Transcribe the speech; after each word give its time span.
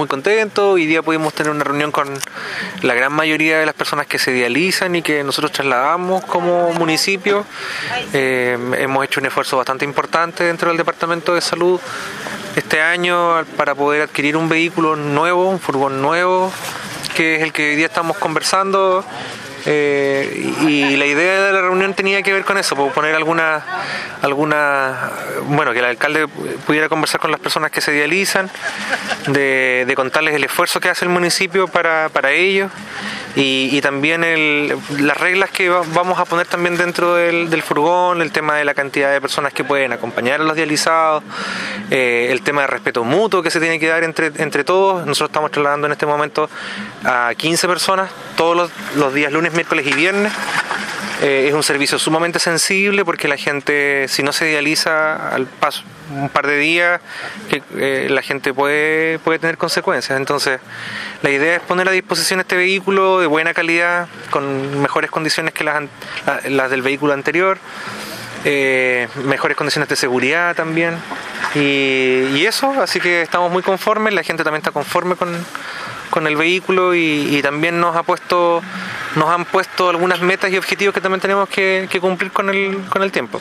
muy 0.00 0.08
contentos. 0.08 0.64
Hoy 0.64 0.86
día 0.86 1.02
pudimos 1.02 1.34
tener 1.34 1.52
una 1.52 1.62
reunión 1.62 1.92
con 1.92 2.08
la 2.80 2.94
gran 2.94 3.12
mayoría 3.12 3.58
de 3.58 3.66
las 3.66 3.74
personas 3.74 4.06
que 4.06 4.18
se 4.18 4.32
dializan 4.32 4.96
y 4.96 5.02
que 5.02 5.22
nosotros 5.22 5.52
trasladamos 5.52 6.24
como 6.24 6.72
municipio. 6.72 7.44
Eh, 8.14 8.56
hemos 8.78 9.04
hecho 9.04 9.20
un 9.20 9.26
esfuerzo 9.26 9.58
bastante 9.58 9.84
importante 9.84 10.44
dentro 10.44 10.68
del 10.68 10.78
Departamento 10.78 11.34
de 11.34 11.42
Salud 11.42 11.78
este 12.56 12.80
año 12.80 13.44
para 13.58 13.74
poder 13.74 14.00
adquirir 14.00 14.38
un 14.38 14.48
vehículo 14.48 14.96
nuevo, 14.96 15.50
un 15.50 15.60
furgón 15.60 16.00
nuevo, 16.00 16.50
que 17.14 17.36
es 17.36 17.42
el 17.42 17.52
que 17.52 17.68
hoy 17.68 17.76
día 17.76 17.86
estamos 17.86 18.16
conversando 18.16 19.04
eh, 19.66 20.52
y 20.62 20.96
la 20.96 21.06
idea 21.06 21.44
de 21.44 21.52
la 21.52 21.60
reunión 21.60 21.94
tenía 21.94 22.22
que 22.22 22.32
ver 22.32 22.44
con 22.44 22.58
eso, 22.58 22.76
poner 22.92 23.14
alguna, 23.14 23.64
alguna, 24.22 25.10
bueno, 25.44 25.72
que 25.72 25.80
el 25.80 25.84
alcalde 25.84 26.28
pudiera 26.66 26.88
conversar 26.88 27.20
con 27.20 27.30
las 27.30 27.40
personas 27.40 27.70
que 27.70 27.80
se 27.80 27.92
dializan, 27.92 28.50
de, 29.26 29.92
contarles 29.96 30.34
el 30.34 30.44
esfuerzo 30.44 30.80
que 30.80 30.88
hace 30.88 31.04
el 31.04 31.10
municipio 31.10 31.68
para, 31.68 32.08
para 32.08 32.30
ellos 32.30 32.70
y, 33.36 33.80
también 33.80 34.24
el, 34.24 34.76
las 34.98 35.16
reglas 35.16 35.50
que 35.50 35.68
vamos 35.68 36.18
a 36.18 36.24
poner 36.24 36.46
también 36.46 36.76
dentro 36.76 37.14
del, 37.14 37.62
furgón, 37.62 38.22
el 38.22 38.32
tema 38.32 38.56
de 38.56 38.64
la 38.64 38.74
cantidad 38.74 39.12
de 39.12 39.20
personas 39.20 39.52
que 39.52 39.64
pueden 39.64 39.92
acompañar 39.92 40.40
a 40.40 40.44
los 40.44 40.56
dializados, 40.56 41.22
eh, 41.90 42.28
el 42.30 42.42
tema 42.42 42.62
de 42.62 42.66
respeto 42.66 43.04
mutuo 43.04 43.42
que 43.42 43.50
se 43.50 43.60
tiene 43.60 43.78
que 43.78 43.88
dar 43.88 44.04
entre, 44.04 44.32
entre 44.36 44.64
todos. 44.64 45.06
Nosotros 45.06 45.30
estamos 45.30 45.50
trasladando 45.50 45.86
en 45.86 45.92
este 45.92 46.06
momento 46.06 46.50
a 47.04 47.32
15 47.36 47.68
personas 47.68 48.10
todos 48.36 48.70
los 48.96 49.14
días 49.14 49.32
lunes 49.32 49.52
miércoles 49.52 49.86
y 49.86 49.92
viernes. 49.92 50.32
Eh, 51.22 51.48
es 51.48 51.54
un 51.54 51.62
servicio 51.62 51.98
sumamente 51.98 52.38
sensible 52.38 53.04
porque 53.04 53.28
la 53.28 53.36
gente, 53.36 54.06
si 54.08 54.22
no 54.22 54.32
se 54.32 54.50
idealiza 54.50 55.28
al 55.28 55.46
paso 55.46 55.82
un 56.14 56.30
par 56.30 56.46
de 56.46 56.56
días, 56.56 57.00
eh, 57.76 58.08
la 58.10 58.22
gente 58.22 58.54
puede, 58.54 59.18
puede 59.18 59.38
tener 59.38 59.58
consecuencias. 59.58 60.16
Entonces, 60.16 60.60
la 61.22 61.30
idea 61.30 61.56
es 61.56 61.62
poner 61.62 61.88
a 61.88 61.92
disposición 61.92 62.40
este 62.40 62.56
vehículo 62.56 63.20
de 63.20 63.26
buena 63.26 63.52
calidad, 63.52 64.08
con 64.30 64.80
mejores 64.80 65.10
condiciones 65.10 65.52
que 65.52 65.62
las, 65.62 65.82
las 66.48 66.70
del 66.70 66.80
vehículo 66.80 67.12
anterior, 67.12 67.58
eh, 68.44 69.06
mejores 69.24 69.58
condiciones 69.58 69.88
de 69.90 69.96
seguridad 69.96 70.56
también. 70.56 70.96
Y, 71.54 72.44
eso, 72.46 72.72
así 72.80 72.98
que 72.98 73.20
estamos 73.20 73.52
muy 73.52 73.62
conformes, 73.62 74.14
la 74.14 74.22
gente 74.22 74.42
también 74.42 74.60
está 74.60 74.72
conforme 74.72 75.14
con, 75.14 75.28
con 76.08 76.26
el 76.26 76.36
vehículo 76.36 76.94
y 76.94 77.40
también 77.42 77.78
nos 77.78 77.94
ha 77.94 78.02
puesto 78.02 78.62
nos 79.16 79.28
han 79.28 79.44
puesto 79.44 79.88
algunas 79.88 80.20
metas 80.20 80.50
y 80.50 80.58
objetivos 80.58 80.94
que 80.94 81.00
también 81.00 81.20
tenemos 81.20 81.48
que, 81.48 81.88
cumplir 82.00 82.30
con 82.30 82.50
el, 82.50 82.76
con 82.88 83.02
el 83.02 83.12
tiempo. 83.12 83.40